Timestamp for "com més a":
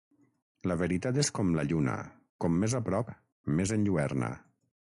2.45-2.85